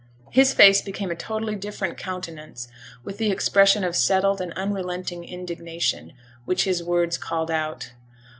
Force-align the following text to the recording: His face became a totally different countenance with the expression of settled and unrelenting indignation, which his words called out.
His 0.31 0.51
face 0.51 0.81
became 0.81 1.11
a 1.11 1.15
totally 1.15 1.53
different 1.53 1.95
countenance 1.95 2.67
with 3.03 3.19
the 3.19 3.29
expression 3.29 3.83
of 3.83 3.95
settled 3.95 4.41
and 4.41 4.51
unrelenting 4.53 5.23
indignation, 5.23 6.13
which 6.43 6.63
his 6.63 6.83
words 6.83 7.19
called 7.19 7.51
out. 7.51 7.91